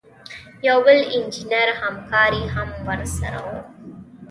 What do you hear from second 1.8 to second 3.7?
همکار یې هم ورسره و.